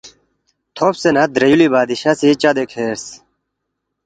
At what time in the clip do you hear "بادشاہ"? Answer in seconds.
1.73-2.15